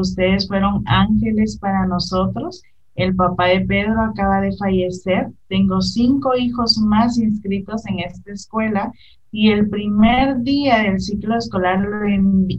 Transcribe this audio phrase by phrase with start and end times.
[0.00, 2.62] Ustedes fueron ángeles para nosotros.
[2.94, 5.28] El papá de Pedro acaba de fallecer.
[5.48, 8.92] Tengo cinco hijos más inscritos en esta escuela
[9.30, 11.80] y el primer día del ciclo escolar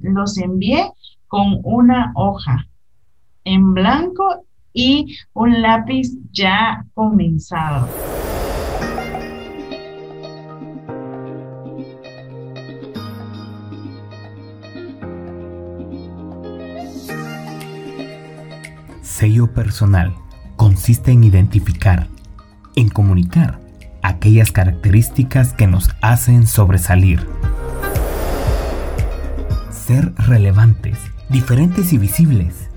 [0.02, 0.92] los envié
[1.28, 2.68] con una hoja
[3.44, 7.88] en blanco y un lápiz ya comenzado.
[19.54, 20.16] Personal
[20.56, 22.08] consiste en identificar,
[22.76, 23.60] en comunicar
[24.02, 27.28] aquellas características que nos hacen sobresalir.
[29.72, 30.98] Ser relevantes,
[31.30, 32.70] diferentes y visibles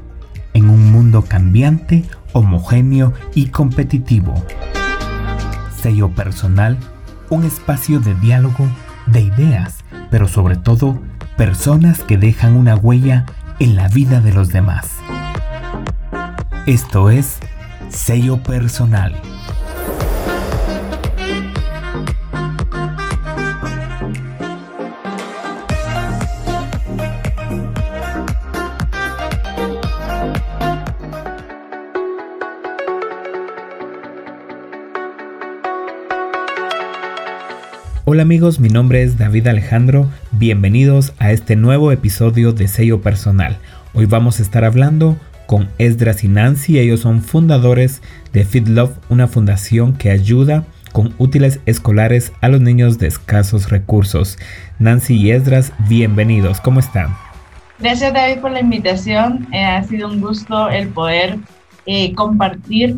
[0.55, 4.35] en un mundo cambiante, homogéneo y competitivo.
[5.81, 6.79] Sello personal,
[7.31, 8.69] un espacio de diálogo,
[9.07, 11.01] de ideas, pero sobre todo
[11.37, 13.27] personas que dejan una huella
[13.59, 14.91] en la vida de los demás.
[16.67, 17.41] Esto es
[17.89, 19.21] sello personal.
[38.05, 43.59] Hola amigos, mi nombre es David Alejandro, bienvenidos a este nuevo episodio de Sello Personal.
[43.95, 45.17] Hoy vamos a estar hablando
[45.53, 46.79] con Esdras y Nancy.
[46.79, 48.01] Ellos son fundadores
[48.33, 53.69] de Feed Love, una fundación que ayuda con útiles escolares a los niños de escasos
[53.69, 54.39] recursos.
[54.79, 56.59] Nancy y Esdras, bienvenidos.
[56.63, 57.15] ¿Cómo están?
[57.79, 59.47] Gracias David por la invitación.
[59.53, 61.37] Eh, ha sido un gusto el poder
[61.85, 62.97] eh, compartir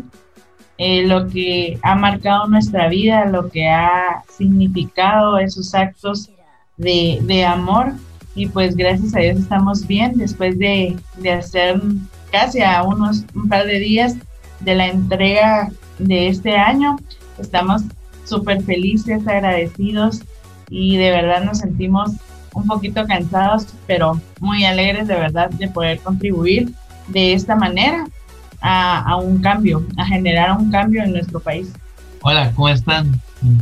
[0.77, 6.29] eh, lo que ha marcado nuestra vida, lo que ha significado esos actos
[6.77, 7.91] de, amor.
[8.33, 11.81] Y pues gracias a Dios estamos bien después de, de hacer
[12.35, 14.17] casi a unos un par de días
[14.59, 16.97] de la entrega de este año.
[17.39, 17.83] Estamos
[18.25, 20.21] súper felices, agradecidos
[20.69, 22.11] y de verdad nos sentimos
[22.53, 26.73] un poquito cansados, pero muy alegres de verdad de poder contribuir
[27.07, 28.05] de esta manera
[28.59, 31.71] a, un cambio, a generar un cambio en nuestro país.
[32.21, 33.13] Hola, ¿cómo están?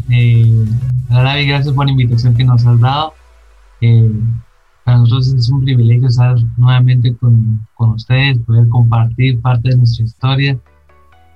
[0.10, 0.66] Eh,
[1.10, 3.14] gracias por la invitación que nos has dado.
[3.82, 4.10] Eh,
[5.14, 10.60] nosotros es un privilegio estar nuevamente con, con ustedes, poder compartir parte de nuestra historia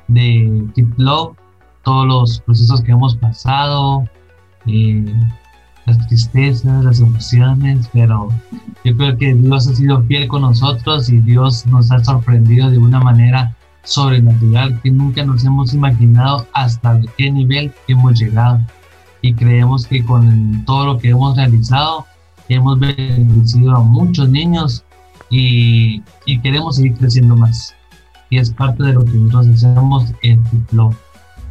[0.08, 1.38] de Keep Love,
[1.84, 4.08] todos los procesos que hemos pasado,
[4.66, 5.06] eh,
[5.86, 8.30] las tristezas, las emociones, pero
[8.84, 12.78] yo creo que Dios ha sido fiel con nosotros y Dios nos ha sorprendido de
[12.78, 18.60] una manera sobrenatural que nunca nos hemos imaginado hasta qué nivel hemos llegado.
[19.22, 22.06] Y creemos que con todo lo que hemos realizado,
[22.56, 24.84] hemos bendecido a muchos niños
[25.30, 26.02] y,
[26.42, 27.76] queremos seguir creciendo más.
[28.30, 30.94] Y es parte de lo que nosotros hacemos en Flow.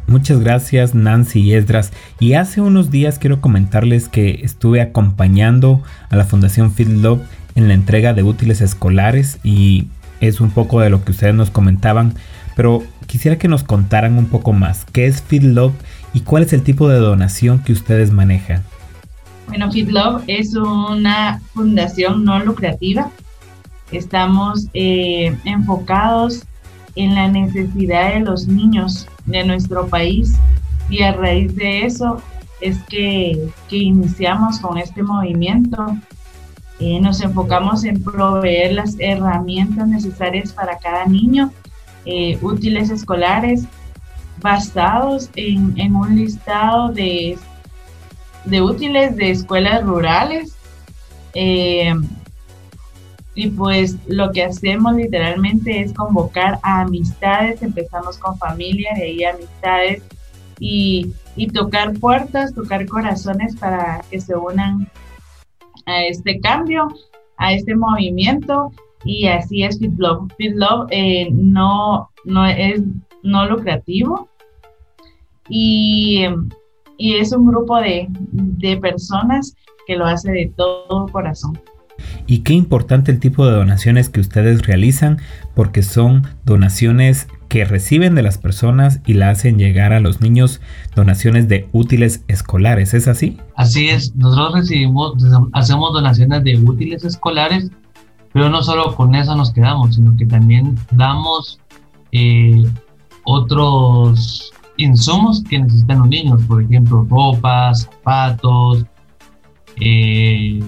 [0.07, 1.91] Muchas gracias Nancy Esdras.
[2.19, 7.21] Y hace unos días quiero comentarles que estuve acompañando a la Fundación Feed Love
[7.55, 9.87] en la entrega de útiles escolares y
[10.21, 12.13] es un poco de lo que ustedes nos comentaban,
[12.55, 14.85] pero quisiera que nos contaran un poco más.
[14.93, 15.73] ¿Qué es Feed Love
[16.13, 18.63] y cuál es el tipo de donación que ustedes manejan?
[19.47, 23.09] Bueno, Feed Love es una fundación no lucrativa.
[23.91, 26.43] Estamos eh, enfocados
[26.95, 30.35] en la necesidad de los niños de nuestro país
[30.89, 32.21] y a raíz de eso
[32.59, 35.95] es que, iniciamos con este movimiento.
[36.79, 41.51] Eh, nos enfocamos en proveer las herramientas necesarias para cada niño,
[42.05, 43.63] eh, útiles escolares,
[44.41, 47.37] basados en, en, un listado de
[48.49, 50.55] de útiles de escuelas rurales.
[51.33, 51.93] Eh,
[53.35, 59.23] y pues lo que hacemos literalmente es convocar a amistades, empezamos con familia, de ahí
[59.23, 60.01] amistades
[60.59, 61.13] y,
[61.53, 64.89] tocar puertas, tocar corazones para que se unan
[65.85, 66.87] a este cambio,
[67.37, 68.71] a este movimiento
[69.05, 70.33] y así es FitLove.
[70.35, 72.81] FitLove eh, no, no es
[73.21, 74.27] no lucrativo
[75.47, 76.25] y
[76.97, 78.09] y es un grupo de,
[78.81, 79.55] personas
[79.85, 81.59] que lo hace de todo corazón.
[82.27, 85.17] Y qué importante el tipo de donaciones que ustedes realizan
[85.55, 90.61] porque son donaciones que reciben de las personas y la hacen llegar a los niños
[90.95, 93.37] donaciones de útiles escolares, ¿es así?
[93.55, 95.13] Así es, nosotros recibimos,
[95.53, 97.71] hacemos donaciones de útiles escolares,
[98.33, 101.59] pero no solo con eso nos quedamos, sino que también damos
[102.11, 102.65] eh,
[103.23, 108.85] otros insumos que necesitan los niños, por ejemplo, ropas, zapatos,
[109.81, 110.59] eh,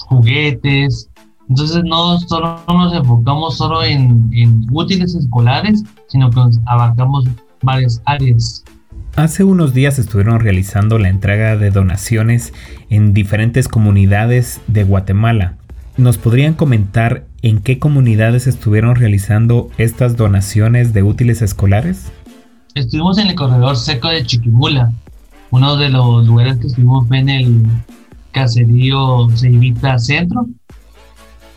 [0.00, 1.10] juguetes,
[1.48, 7.24] Entonces no solo nos enfocamos solo en, en útiles escolares, sino que abarcamos
[7.62, 8.64] varias áreas.
[9.16, 12.52] Hace unos días estuvieron realizando la entrega de donaciones
[12.88, 15.56] en diferentes comunidades de Guatemala.
[15.96, 22.12] ¿Nos podrían comentar en qué comunidades estuvieron realizando estas donaciones de útiles escolares?
[22.78, 24.92] Estuvimos en el corredor seco de Chiquimula.
[25.50, 27.66] Uno de los lugares que estuvimos fue en el
[28.30, 30.46] caserío Ceibita Centro.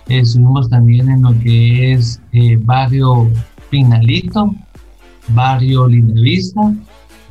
[0.07, 3.29] Estuvimos también en lo que es eh, barrio
[3.69, 4.55] Pinalito,
[5.27, 6.73] barrio Lindavista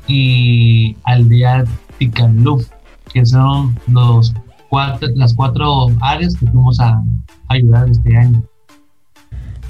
[0.06, 1.64] y aldea
[1.98, 2.68] Ticaluf,
[3.12, 4.32] que son los
[4.68, 7.02] cuatro, las cuatro áreas que fuimos a
[7.48, 8.40] ayudar este año.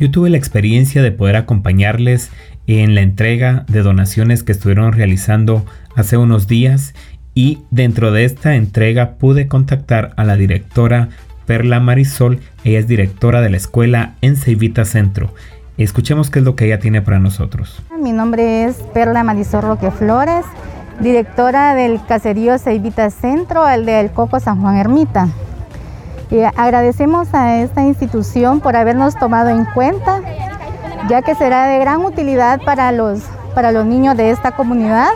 [0.00, 2.30] Yo tuve la experiencia de poder acompañarles
[2.78, 5.64] en la entrega de donaciones que estuvieron realizando
[5.96, 6.94] hace unos días
[7.34, 11.08] y dentro de esta entrega pude contactar a la directora
[11.46, 15.34] Perla Marisol, ella es directora de la escuela en Ceibita Centro.
[15.78, 17.82] Escuchemos qué es lo que ella tiene para nosotros.
[18.00, 20.44] Mi nombre es Perla Marisol Roque Flores,
[21.00, 25.28] directora del caserío Ceibita Centro, el del Coco San Juan Ermita.
[26.30, 30.20] Y agradecemos a esta institución por habernos tomado en cuenta
[31.08, 33.20] ya que será de gran utilidad para los,
[33.54, 35.10] para los niños de esta comunidad,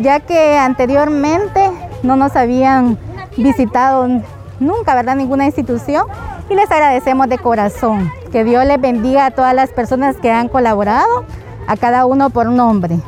[0.00, 1.70] ya que anteriormente
[2.02, 2.98] no nos habían
[3.36, 4.08] visitado
[4.60, 5.16] nunca, ¿verdad?
[5.16, 6.06] Ninguna institución
[6.48, 8.10] y les agradecemos de corazón.
[8.30, 11.24] Que Dios les bendiga a todas las personas que han colaborado,
[11.66, 12.98] a cada uno por nombre.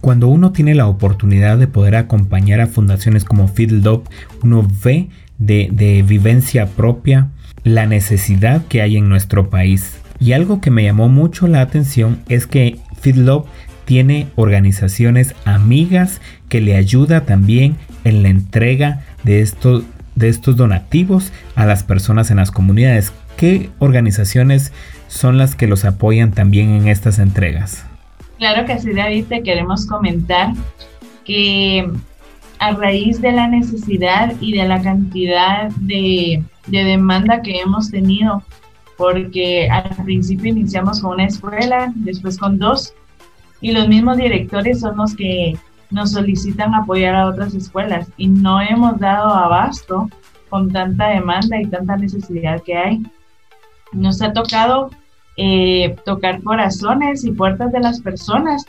[0.00, 4.02] Cuando uno tiene la oportunidad de poder acompañar a fundaciones como Fiddle
[4.42, 5.08] uno ve
[5.38, 7.28] de, de vivencia propia
[7.64, 12.20] la necesidad que hay en nuestro país y algo que me llamó mucho la atención
[12.28, 13.46] es que FeedLove
[13.84, 19.84] tiene organizaciones amigas que le ayuda también en la entrega de estos,
[20.14, 23.12] de estos donativos a las personas en las comunidades.
[23.36, 24.72] ¿Qué organizaciones
[25.08, 27.84] son las que los apoyan también en estas entregas?
[28.38, 30.52] Claro que sí, David, te queremos comentar
[31.24, 31.88] que
[32.58, 38.42] a raíz de la necesidad y de la cantidad de, de demanda que hemos tenido
[38.96, 42.94] porque al principio iniciamos con una escuela, después con dos,
[43.60, 45.58] y los mismos directores son los que
[45.90, 50.10] nos solicitan apoyar a otras escuelas y no hemos dado abasto
[50.48, 53.02] con tanta demanda y tanta necesidad que hay.
[53.92, 54.90] Nos ha tocado
[55.36, 58.64] eh, tocar corazones y puertas de las personas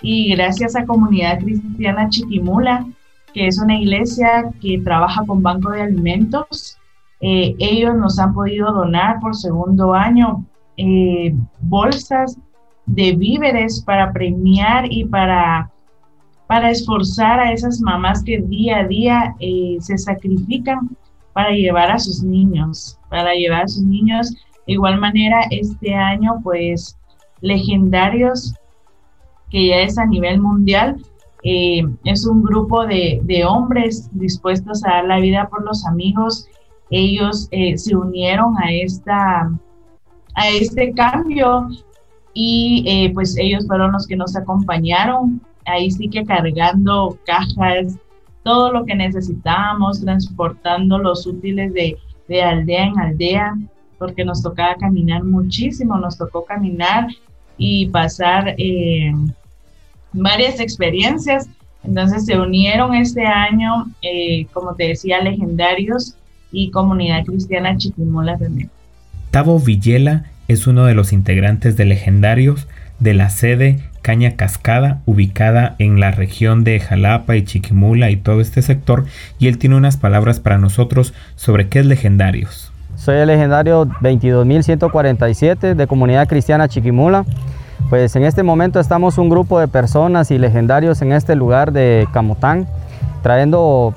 [0.00, 2.86] y gracias a Comunidad Cristiana Chiquimula,
[3.32, 6.78] que es una iglesia que trabaja con banco de alimentos,
[7.24, 10.44] eh, ellos nos han podido donar por segundo año
[10.76, 12.36] eh, bolsas
[12.86, 15.70] de víveres para premiar y para,
[16.48, 20.96] para esforzar a esas mamás que día a día eh, se sacrifican
[21.32, 24.32] para llevar a sus niños, para llevar a sus niños.
[24.66, 26.98] De igual manera, este año, pues,
[27.40, 28.52] legendarios,
[29.48, 30.96] que ya es a nivel mundial,
[31.44, 36.48] es un grupo de, de hombres dispuestos a dar la vida por los amigos
[36.90, 39.50] ellos eh, se unieron a, esta,
[40.34, 41.68] a este cambio
[42.34, 47.96] y eh, pues ellos fueron los que nos acompañaron, ahí sí que cargando cajas,
[48.42, 51.98] todo lo que necesitábamos, transportando los útiles de,
[52.42, 53.54] aldea en aldea,
[53.98, 57.08] porque nos tocaba caminar muchísimo, nos tocó caminar
[57.56, 59.12] y pasar eh,
[60.12, 61.48] varias experiencias.
[61.84, 63.86] Entonces se unieron este año,
[64.52, 66.16] como te decía, legendarios
[66.52, 68.70] y Comunidad Cristiana Chiquimola también.
[69.30, 72.68] Tavo Villela es uno de los integrantes de Legendarios
[73.00, 78.40] de la sede Caña Cascada, ubicada en la región de Jalapa y Chiquimula y todo
[78.40, 79.06] este sector,
[79.38, 82.72] y él tiene unas palabras para nosotros sobre qué es Legendarios.
[82.96, 87.24] Soy el legendario 22147 de Comunidad Cristiana Chiquimula.
[87.90, 92.06] Pues en este momento estamos un grupo de personas y legendarios en este lugar de
[92.12, 92.66] Camotán,
[93.22, 93.94] trayendo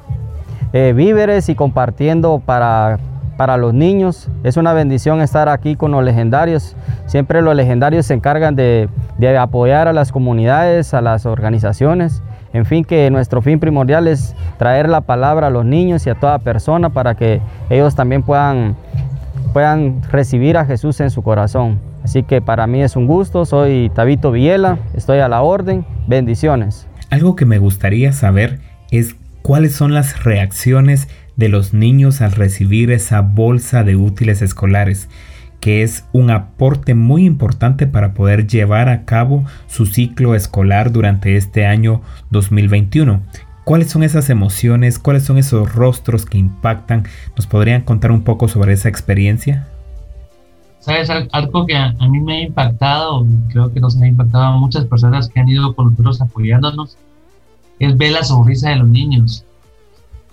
[0.75, 2.99] eh, víveres y compartiendo para,
[3.37, 4.27] para los niños.
[4.43, 6.75] Es una bendición estar aquí con los legendarios.
[7.05, 12.21] Siempre los legendarios se encargan de, de apoyar a las comunidades, a las organizaciones.
[12.51, 16.15] En fin, que nuestro fin primordial es traer la palabra a los niños y a
[16.15, 17.39] toda persona para que
[17.69, 18.75] ellos también puedan,
[19.53, 21.79] puedan recibir a Jesús en su corazón.
[22.03, 26.85] Así que para mí es un gusto, soy Tabito Villela, estoy a la orden, bendiciones.
[27.11, 28.59] Algo que me gustaría saber
[28.91, 29.15] es
[29.45, 35.07] cuáles son las reacciones de los niños al recibir esa bolsa de útiles escolares,
[35.59, 41.37] que es un aporte muy importante para poder llevar a cabo su ciclo escolar durante
[41.37, 43.21] este año 2021.
[43.65, 44.97] ¿Cuáles son esas emociones?
[44.97, 47.03] ¿Cuáles son esos rostros que impactan?
[47.37, 49.67] ¿Nos podrían contar un poco sobre esa experiencia?
[50.79, 54.85] sabes, algo que a, mí me ha impactado, creo que nos ha impactado a muchas
[54.85, 56.97] personas que han ido con nosotros apoyándonos,
[57.79, 59.45] es ver la sonrisa de los niños,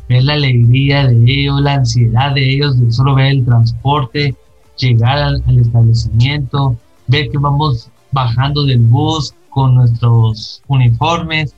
[0.08, 4.34] ver la alegría de ellos, la ansiedad de ellos de solo ver el transporte,
[4.78, 11.54] llegar al, al establecimiento, ver que vamos bajando del bus con nuestros uniformes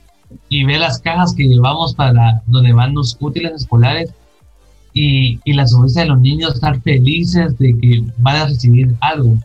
[0.49, 4.13] y ver las cajas que llevamos para donde van los útiles escolares
[4.93, 9.37] y, y la sonrisa de los niños estar felices de que van a recibir algo.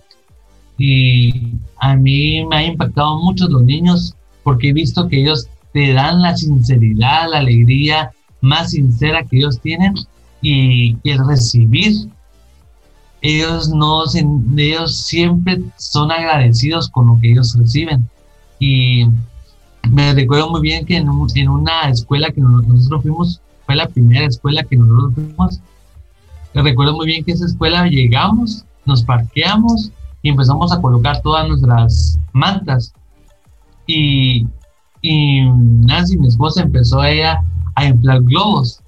[0.79, 5.93] Y a mí me ha impactado mucho los niños porque he visto que ellos te
[5.93, 8.11] dan la sinceridad, la alegría
[8.41, 9.95] más sincera que ellos tienen
[10.43, 12.09] y, y el recibir
[13.23, 14.05] ellos no
[14.57, 18.09] ellos siempre son agradecidos con lo que ellos reciben.
[18.59, 19.07] Y
[19.91, 24.27] me recuerdo muy bien que en, en una escuela que nosotros fuimos fue la primera
[24.27, 25.61] escuela que nosotros fuimos
[26.55, 32.19] recuerdo muy bien que esa escuela llegamos nos parqueamos y empezamos a colocar todas nuestras
[32.33, 32.93] mantas.
[33.87, 34.47] Y
[35.03, 37.43] y Nancy mi esposa empezó a ella
[37.75, 38.83] a inflar globos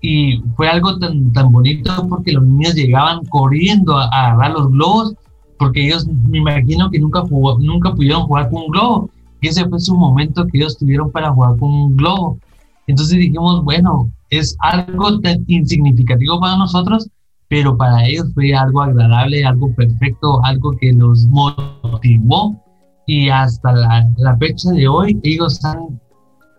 [0.00, 5.14] y fue algo tan, tan bonito porque los niños llegaban corriendo a, agarrar los globos
[5.58, 9.66] porque ellos me imagino que nunca, jugó, nunca pudieron jugar con un globo y ese
[9.68, 12.38] fue su momento que ellos tuvieron para jugar con un globo.
[12.86, 17.08] Entonces dijimos, bueno, es algo tan insignificativo para nosotros,
[17.48, 22.63] pero para ellos fue algo agradable, algo perfecto, algo que los motivó
[23.06, 26.00] y hasta la, la fecha de hoy ellos han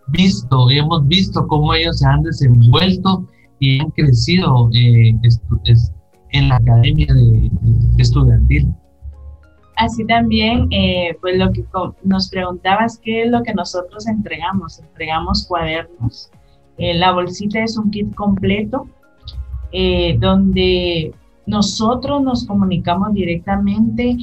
[0.08, 3.26] visto, hemos visto cómo ellos se han desenvuelto
[3.58, 5.14] y han crecido eh,
[6.32, 7.50] en la academia de,
[7.98, 8.72] estudiantil.
[9.76, 11.64] Así también, eh, pues lo que
[12.02, 14.78] nos preguntabas, ¿qué es lo que nosotros entregamos?
[14.78, 16.30] Entregamos cuadernos.
[16.78, 18.88] Eh, la bolsita es un kit completo
[20.20, 21.12] donde
[21.44, 24.16] nosotros nos comunicamos directamente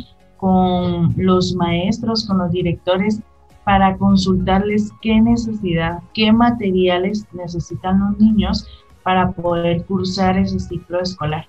[0.43, 3.21] con los maestros, con los directores,
[3.63, 8.67] para consultarles qué necesidad, qué materiales necesitan los niños
[9.03, 11.45] para poder cursar ese ciclo escolar.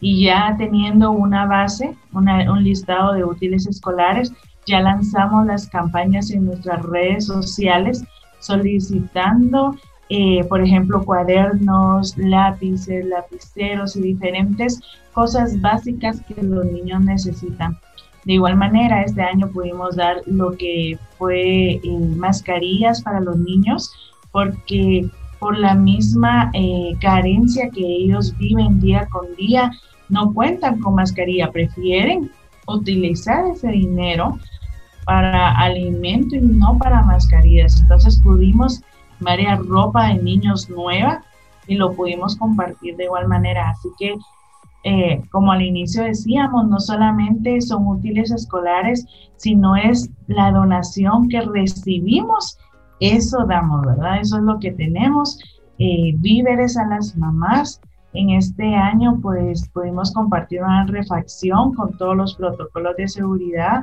[0.00, 4.32] Y ya teniendo una base, un listado de útiles escolares,
[4.66, 8.02] ya lanzamos las campañas en nuestras redes sociales
[8.38, 9.76] solicitando,
[10.08, 14.80] eh, por ejemplo, cuadernos, lápices, lapiceros y diferentes
[15.12, 17.78] cosas básicas que los niños necesitan.
[18.26, 21.80] De igual manera, este año pudimos dar lo que fue eh,
[22.16, 23.92] mascarillas para los niños,
[24.32, 29.70] porque por la misma eh, carencia que ellos viven día con día,
[30.08, 32.32] no cuentan con mascarilla, prefieren
[32.66, 34.40] utilizar ese dinero
[35.04, 37.80] para alimento y no para mascarillas.
[37.80, 38.82] Entonces pudimos
[39.20, 41.22] variar ropa de niños nueva
[41.68, 43.70] y lo pudimos compartir de igual manera.
[43.70, 44.16] Así que,
[44.86, 49.04] eh, como al inicio decíamos, no solamente son útiles escolares,
[49.36, 52.58] sino es la donación que recibimos
[53.00, 54.20] eso damos, ¿verdad?
[54.20, 55.38] Eso es lo que tenemos.
[55.78, 57.80] Eh, víveres a las mamás.
[58.14, 63.82] En este año, pues pudimos compartir una refacción con todos los protocolos de seguridad,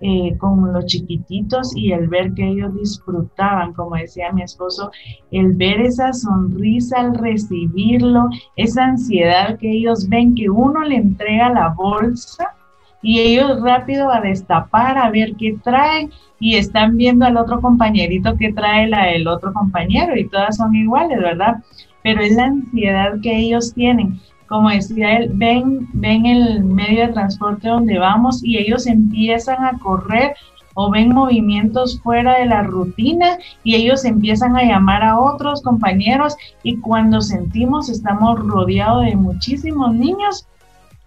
[0.00, 4.90] eh, con los chiquititos y el ver que ellos disfrutaban, como decía mi esposo,
[5.30, 11.48] el ver esa sonrisa al recibirlo, esa ansiedad que ellos ven que uno le entrega
[11.50, 12.54] la bolsa
[13.02, 16.10] y ellos rápido a destapar, a ver qué traen
[16.40, 20.74] y están viendo al otro compañerito que trae la del otro compañero y todas son
[20.74, 21.62] iguales, ¿verdad?
[22.02, 24.20] Pero es la ansiedad que ellos tienen.
[24.48, 29.78] Como decía él, ven, ven el medio de transporte donde vamos y ellos empiezan a
[29.78, 30.34] correr
[30.74, 36.36] o ven movimientos fuera de la rutina y ellos empiezan a llamar a otros compañeros
[36.62, 40.46] y cuando sentimos estamos rodeados de muchísimos niños,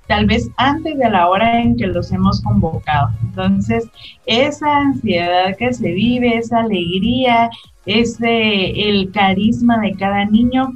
[0.08, 3.10] tal vez antes de la hora en que los hemos convocado.
[3.24, 3.89] Entonces,
[4.25, 7.50] esa ansiedad que se vive, esa alegría,
[7.86, 10.74] ese el carisma de cada niño,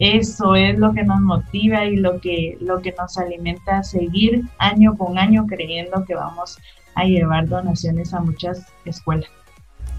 [0.00, 4.44] eso es lo que nos motiva y lo que, lo que nos alimenta a seguir
[4.58, 6.58] año con año creyendo que vamos
[6.94, 9.30] a llevar donaciones a muchas escuelas.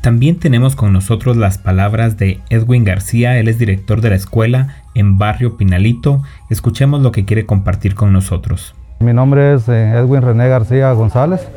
[0.02, 4.84] También tenemos con nosotros las palabras de Edwin García, él es director de la escuela
[4.96, 6.24] en Barrio Pinalito.
[6.50, 8.74] Escuchemos lo que quiere compartir con nosotros.
[9.00, 11.48] Mi nombre es eh, Edwin René García González,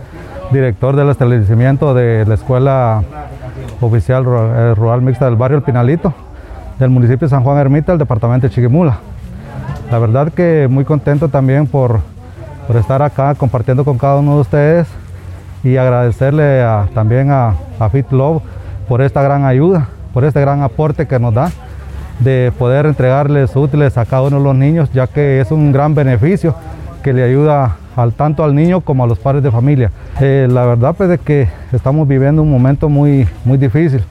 [0.53, 3.03] director del establecimiento de la Escuela
[3.81, 6.15] Oficial eh, Rural Mixta del Barrio El Pinalito,
[6.79, 8.99] del municipio de San Juan Ermita, del departamento de Chiquimula.
[9.91, 12.01] La verdad que muy contento también por,
[12.67, 14.89] por estar acá compartiendo con cada uno de ustedes
[15.63, 16.65] y agradecerle
[16.95, 18.43] también a, a Fit Love
[18.89, 21.51] por esta gran ayuda, por este gran aporte que nos da
[22.21, 25.95] de poder entregarles útiles a cada uno de los niños, ya que es un gran
[25.95, 26.55] beneficio
[27.03, 29.91] que le ayuda al, tanto al niño como a los padres de familia.
[30.21, 34.03] Eh, la verdad pues de que estamos viviendo un momento muy, muy difícil,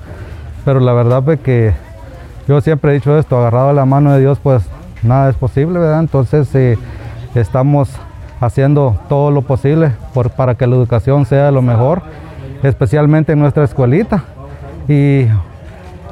[0.65, 1.73] pero la verdad pues que
[2.47, 4.63] yo siempre he dicho esto, agarrado a la mano de Dios pues
[5.01, 5.99] nada es posible, ¿verdad?
[5.99, 6.77] Entonces eh,
[7.35, 7.89] estamos
[8.39, 12.01] haciendo todo lo posible por, para que la educación sea lo mejor,
[12.63, 14.23] especialmente en nuestra escuelita.
[14.87, 15.27] Y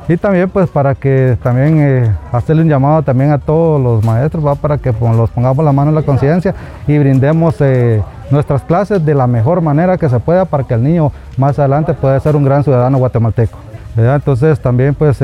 [0.07, 4.57] y también pues para que también eh, hacerle un llamado también a todos los maestros
[4.57, 6.53] para que los pongamos la mano en la conciencia
[6.85, 10.83] y brindemos eh, nuestras clases de la mejor manera que se pueda para que el
[10.83, 13.57] niño más adelante pueda ser un gran ciudadano guatemalteco.
[13.95, 15.21] Entonces también pues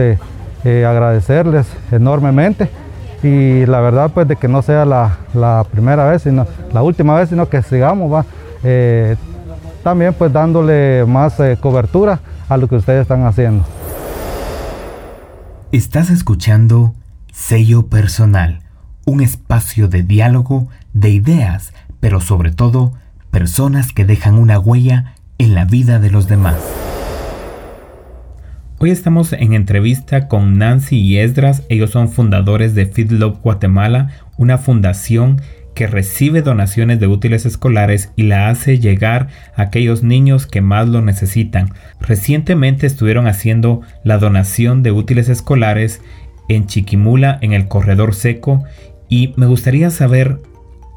[0.67, 2.69] eh, agradecerles enormemente
[3.23, 7.29] y la verdad pues de que no sea la, primera vez, sino la última vez,
[7.29, 8.25] sino que sigamos ¿va?
[9.83, 12.19] también pues dándole más cobertura
[12.49, 13.63] a lo que ustedes están haciendo.
[15.71, 16.93] Estás escuchando
[17.31, 18.61] Sello Personal,
[19.05, 22.93] un espacio de diálogo, de ideas, pero sobre todo
[23.31, 26.55] personas que dejan una huella en la vida de los demás.
[28.79, 34.11] Hoy estamos en entrevista con Nancy y Esdras, ellos son fundadores de Feed Love Guatemala,
[34.37, 35.41] una fundación
[35.73, 40.87] que recibe donaciones de útiles escolares y la hace llegar a aquellos niños que más
[40.87, 41.71] lo necesitan.
[41.99, 46.03] Recientemente estuvieron haciendo la donación de útiles escolares
[46.47, 48.63] en Chiquimula, en el corredor seco,
[49.09, 50.37] y me gustaría saber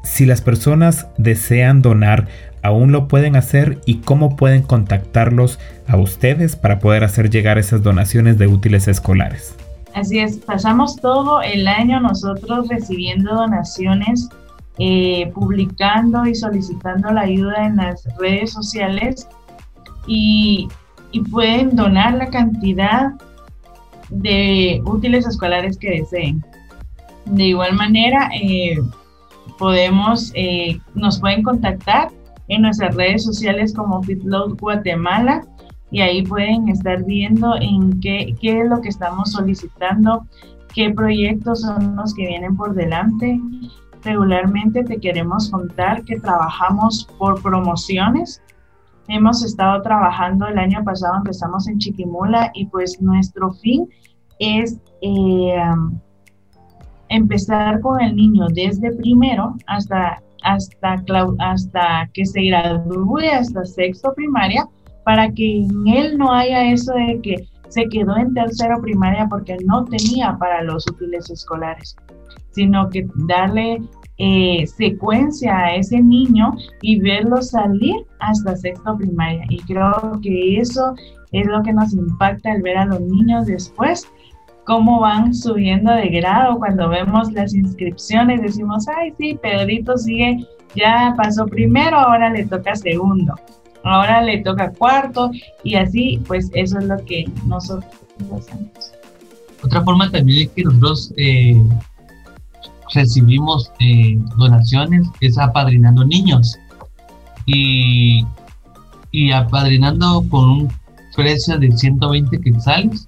[0.03, 2.27] si las personas desean donar,
[2.63, 7.83] aún lo pueden hacer y cómo pueden contactarlos a ustedes para poder hacer llegar esas
[7.83, 9.55] donaciones de útiles escolares.
[9.93, 14.29] Así es, pasamos todo el año nosotros recibiendo donaciones
[14.77, 19.27] eh, publicando y solicitando la ayuda en las redes sociales
[20.07, 20.69] y,
[21.29, 23.11] pueden donar la cantidad
[24.09, 26.43] de útiles escolares que deseen.
[27.25, 28.79] De igual manera, eh,
[29.59, 32.09] podemos, eh, nos pueden contactar
[32.47, 35.45] en nuestras redes sociales como FitLoad Guatemala
[35.91, 40.25] y ahí pueden estar viendo en qué, qué es lo que estamos solicitando,
[40.73, 43.39] qué proyectos son los que vienen por delante
[44.03, 48.41] regularmente te queremos contar que trabajamos por promociones.
[49.07, 53.87] Hemos estado trabajando el año pasado, empezamos en Chiquimula y pues nuestro fin
[54.39, 55.55] es eh,
[57.09, 61.03] empezar con el niño desde primero hasta, hasta,
[61.39, 64.67] hasta que se gradúe, hasta sexto primaria,
[65.03, 69.57] para que en él no haya eso de que se quedó en tercero primaria porque
[69.65, 71.95] no tenía para los útiles escolares
[72.51, 73.81] sino que darle
[74.17, 79.43] eh, secuencia a ese niño y verlo salir hasta sexto primaria.
[79.49, 80.93] Y creo que eso
[81.31, 84.07] es lo que nos impacta al ver a los niños después
[84.65, 90.45] cómo van subiendo de grado cuando vemos las inscripciones decimos ay sí Pedrito sigue
[90.75, 93.33] ya pasó primero ahora le toca segundo
[93.83, 95.31] ahora le toca cuarto
[95.63, 97.91] y así pues eso es lo que nosotros
[98.37, 98.93] hacemos
[99.63, 101.61] otra forma también es que nosotros eh,
[102.93, 106.57] recibimos eh, donaciones es apadrinando niños
[107.45, 108.25] y,
[109.11, 110.73] y apadrinando con un
[111.15, 113.07] precio de 120 quetzales.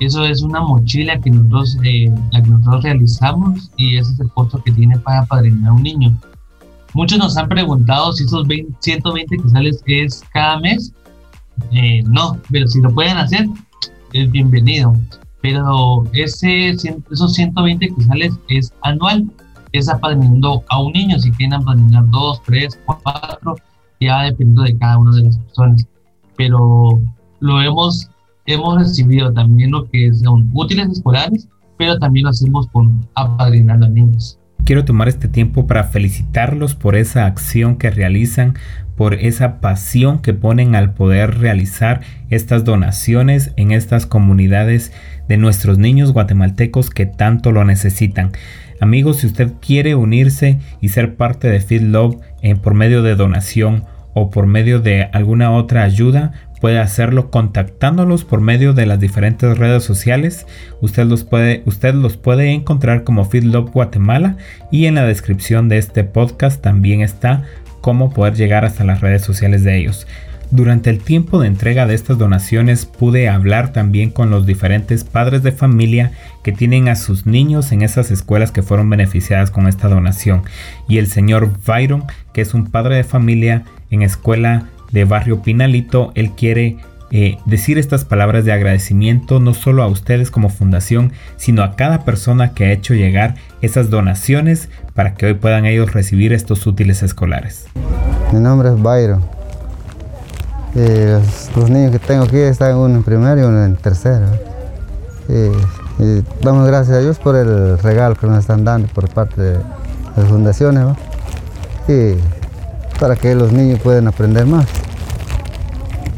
[0.00, 4.30] Eso es una mochila que nosotros, eh, la que nosotros realizamos y ese es el
[4.30, 6.18] costo que tiene para apadrinar un niño.
[6.94, 8.46] Muchos nos han preguntado si esos
[8.80, 10.92] 120 quetzales es cada mes.
[11.72, 13.46] Eh, no, pero si lo pueden hacer,
[14.12, 14.94] es bienvenido
[15.42, 19.30] pero ese, esos 120 quetzales es anual,
[19.72, 23.56] es apadrinando a un niño, si quieren apadrinar dos, tres, cuatro,
[24.00, 25.86] ya dependiendo de cada una de las personas.
[26.36, 27.00] Pero
[27.40, 28.10] lo hemos,
[28.54, 33.88] hemos recibido también lo que son útiles escolares, pero también lo hacemos con apadrinando a
[33.88, 34.38] niños.
[34.64, 38.54] Quiero tomar este tiempo para felicitarlos por esa acción que realizan,
[38.94, 44.92] por esa pasión que ponen al poder realizar estas donaciones en estas comunidades
[45.26, 48.32] de nuestros niños guatemaltecos que tanto lo necesitan.
[48.80, 53.14] Amigos, si usted quiere unirse y ser parte de Feed Love en, por medio de
[53.14, 53.84] donación
[54.14, 59.58] o por medio de alguna otra ayuda, puede hacerlo contactándolos por medio de las diferentes
[59.58, 60.46] redes sociales.
[60.80, 64.36] Usted los puede, usted los puede encontrar como Love Guatemala
[64.70, 67.44] y en la descripción de este podcast también está
[67.80, 70.06] cómo poder llegar hasta las redes sociales de ellos.
[70.52, 75.44] Durante el tiempo de entrega de estas donaciones pude hablar también con los diferentes padres
[75.44, 76.10] de familia
[76.42, 80.42] que tienen a sus niños en esas escuelas que fueron beneficiadas con esta donación.
[80.88, 86.12] Y el señor Byron, que es un padre de familia en escuela de barrio Pinalito,
[86.14, 86.78] él quiere
[87.12, 92.04] eh, decir estas palabras de agradecimiento no solo a ustedes como fundación, sino a cada
[92.04, 97.02] persona que ha hecho llegar esas donaciones para que hoy puedan ellos recibir estos útiles
[97.02, 97.66] escolares.
[98.32, 99.24] Mi nombre es Byron.
[100.76, 101.20] Eh,
[101.56, 104.26] los, niños que tengo aquí están uno en primero y uno en tercero.
[105.28, 109.58] y damos gracias a Dios por el regalo que nos están dando por parte de
[110.16, 110.96] las fundaciones
[111.88, 112.14] y
[113.00, 114.66] para que los niños puedan aprender más.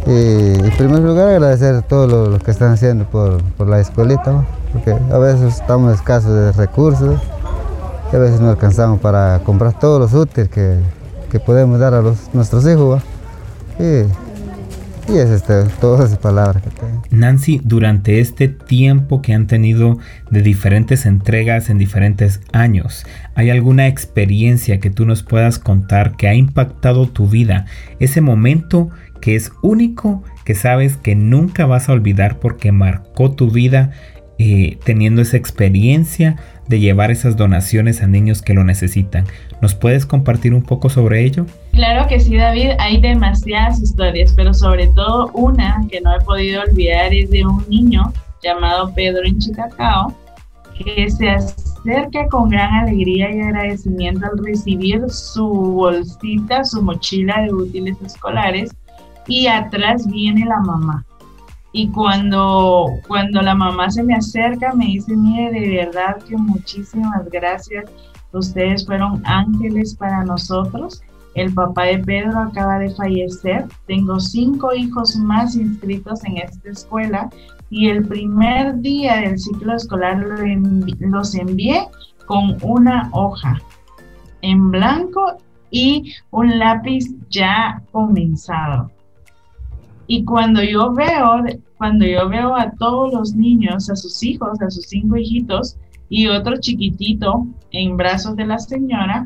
[0.07, 4.91] Y en primer lugar agradecer a todos los, que están haciendo por, la escuelita, porque
[4.91, 7.21] a veces estamos escasos de recursos
[8.13, 10.81] y a veces no alcanzamos para comprar todos los útiles que,
[11.47, 13.03] podemos dar a los, nuestros hijos.
[15.19, 17.03] Este, todas esas palabras que tengo.
[17.11, 19.99] Nancy, durante este tiempo que han tenido
[20.31, 26.29] de diferentes entregas en diferentes años, ¿hay alguna experiencia que tú nos puedas contar que
[26.29, 27.67] ha impactado tu vida?
[27.99, 33.51] Ese momento que es único, que sabes que nunca vas a olvidar porque marcó tu
[33.51, 33.93] vida
[34.39, 36.37] eh, teniendo esa experiencia
[36.73, 39.27] de llevar esas donaciones a niños que lo necesitan.
[39.61, 41.45] ¿Nos puedes compartir un poco sobre ello?
[41.73, 42.71] Claro que sí, David.
[42.79, 47.63] Hay demasiadas historias, pero sobre todo una que no he podido olvidar es de un
[47.69, 48.11] niño
[48.43, 50.15] llamado Pedro en Chicacao,
[50.79, 57.53] que se acerca con gran alegría y agradecimiento al recibir su bolsita, su mochila de
[57.53, 58.71] útiles escolares
[59.29, 61.05] y atrás viene la mamá.
[61.73, 67.29] Y cuando, cuando la mamá se me acerca, me dice, mire, de verdad que muchísimas
[67.31, 67.91] gracias.
[68.33, 71.03] Ustedes fueron ángeles para nosotros.
[71.35, 73.67] El papá de Pedro acaba de fallecer.
[73.87, 77.31] Tengo cinco hijos más inscritos en esta escuela
[77.71, 80.27] y el primer día del ciclo escolar
[80.99, 81.89] los envié
[82.27, 83.61] con una hoja
[84.43, 85.39] en blanco
[85.71, 88.91] y un lápiz ya comenzado.
[90.15, 91.43] Y cuando yo veo,
[91.79, 95.79] cuando yo veo a todos los niños, a sus hijos, a sus cinco hijitos
[96.11, 99.25] y otro chiquitito en brazos de la señora,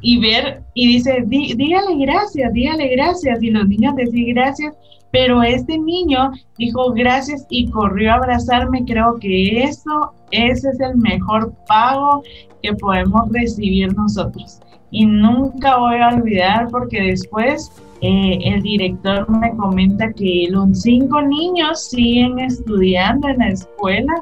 [0.00, 4.76] y ver, y dice, dígale gracias, dígale gracias, y los niños decían gracias,
[5.10, 10.98] pero este niño dijo gracias y corrió a abrazarme, creo que eso, ese es el
[10.98, 12.22] mejor pago
[12.62, 14.60] que podemos recibir nosotros.
[14.92, 17.72] Y nunca voy a olvidar porque después
[18.02, 24.12] eh, el director me comenta que los cinco niños siguen estudiando en la escuela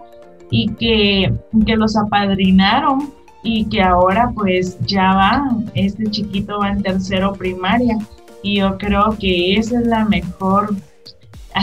[0.50, 1.32] y que,
[1.64, 3.10] que los apadrinaron
[3.42, 7.96] y que ahora pues ya van, este chiquito va en tercero primaria.
[8.42, 10.74] Y yo creo que esa es la mejor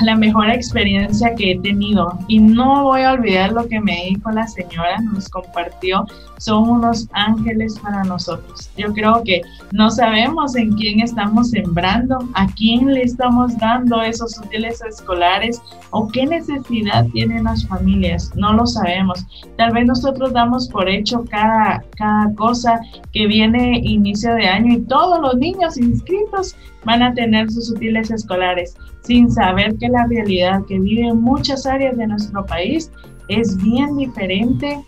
[0.04, 2.18] la mejor experiencia que he tenido.
[2.28, 6.06] Y no voy a olvidar lo que me dijo la señora, nos compartió,
[6.38, 8.70] son unos ángeles para nosotros.
[8.78, 14.38] Yo creo que no sabemos en quién estamos sembrando, a quién le estamos dando esos
[14.40, 19.26] útiles escolares o qué necesidad tienen las familias, no lo sabemos.
[19.58, 22.80] Tal vez nosotros damos por hecho cada, cada cosa
[23.12, 28.12] que viene inicio de año y todos los niños inscritos van a tener sus útiles
[28.12, 32.92] escolares sin saber que la realidad que vive en muchas áreas de nuestro país
[33.30, 34.80] es bien diferente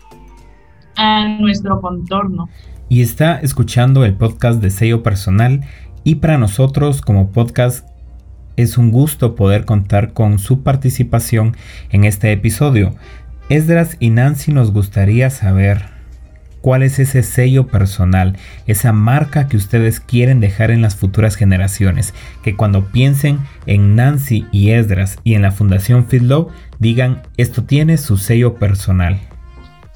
[1.00, 2.50] a nuestro contorno.
[2.90, 5.62] Y está escuchando el podcast de sello personal
[6.04, 7.88] y para nosotros como podcast
[8.56, 11.56] es un gusto poder contar con su participación
[11.90, 12.94] en este episodio.
[13.48, 15.86] Esdras y Nancy nos gustaría saber
[16.60, 18.36] cuál es ese sello personal,
[18.66, 24.46] esa marca que ustedes quieren dejar en las futuras generaciones, que cuando piensen en Nancy
[24.52, 29.18] y Esdras y en la Fundación Feedlow digan esto tiene su sello personal.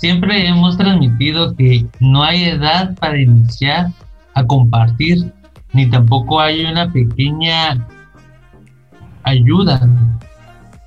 [0.05, 3.91] Siempre hemos transmitido que no hay edad para iniciar
[4.35, 5.33] a compartir,
[5.73, 7.83] ni tampoco hay una pequeña
[9.23, 9.81] ayuda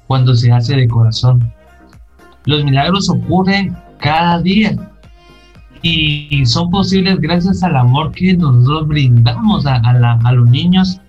[0.05, 1.51] cuando se hace de corazón.
[2.45, 4.77] Los milagros ocurren cada día
[5.81, 11.01] y son posibles gracias al amor que nosotros brindamos a, a, los niños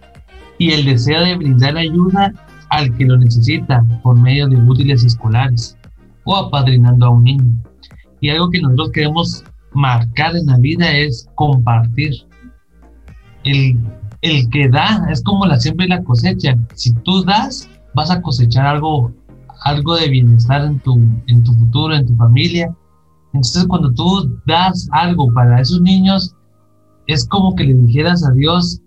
[0.57, 2.33] y el deseo de brindar ayuda
[2.71, 5.77] al que lo necesita por medio de útiles escolares
[6.25, 7.68] o apadrinando a un niño.
[8.21, 12.13] Y algo que nosotros queremos marcar en la vida es compartir.
[13.45, 13.79] El,
[14.23, 16.57] el que da es como la siembra y la cosecha.
[16.75, 19.13] Si tú das, vas a cosechar algo,
[19.65, 20.95] algo de bienestar en tu,
[21.27, 22.75] en tu futuro, en tu familia
[23.33, 26.35] entonces cuando tú das algo para esos niños,
[27.07, 28.81] es como que le dijeras a Dios,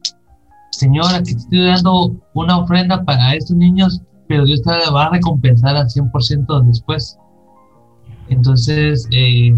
[0.72, 5.10] Señor, aquí te estoy dando una ofrenda para estos niños, pero Dios te va a
[5.10, 7.17] recompensar al 100% después.
[8.32, 9.54] Entonces, eh,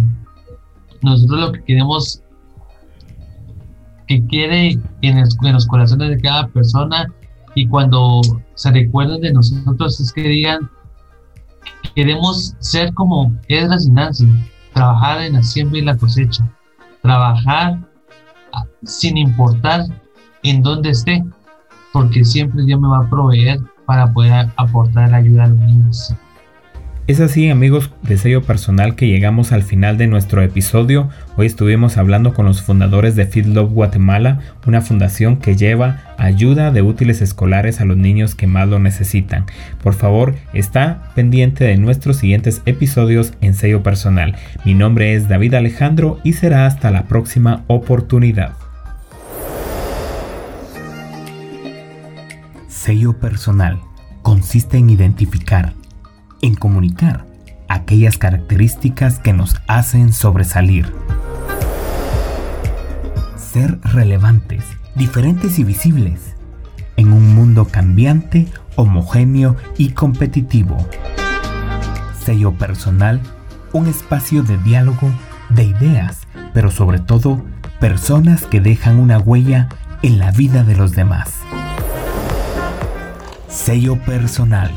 [1.04, 2.24] nosotros lo que queremos,
[4.08, 7.08] que quiere en, los corazones de cada persona,
[7.56, 8.22] y cuando
[8.56, 10.72] se recuerden de nosotros es que digan,
[11.96, 14.28] queremos ser como Edras y Nancy,
[14.74, 16.52] trabajar en la siembra y la cosecha,
[17.04, 17.80] trabajar
[18.84, 19.86] sin importar
[20.42, 21.24] en dónde esté,
[21.92, 26.16] porque siempre Dios me va a proveer para poder aportar ayuda a los niños.
[27.06, 31.10] Es así amigos de sello personal que llegamos al final de nuestro episodio.
[31.36, 36.72] Hoy estuvimos hablando con los fundadores de Feed Love Guatemala, una fundación que lleva ayuda
[36.72, 39.48] de útiles escolares a los niños que más lo necesitan.
[39.84, 44.38] Por favor, está pendiente de nuestros siguientes episodios en sello personal.
[44.64, 48.54] Mi nombre es David Alejandro y será hasta la próxima oportunidad.
[52.70, 53.82] Sello personal
[54.22, 55.74] consiste en identificar
[56.44, 57.26] en comunicar
[57.70, 60.94] aquellas características que nos hacen sobresalir.
[63.38, 66.36] Ser relevantes, diferentes y visibles
[66.98, 70.86] en un mundo cambiante, homogéneo y competitivo.
[72.20, 73.22] Sello personal,
[73.72, 75.10] un espacio de diálogo,
[75.50, 77.42] de ideas, pero sobre todo
[77.80, 79.70] personas que dejan una huella
[80.02, 81.36] en la vida de los demás.
[83.48, 84.72] Sello personal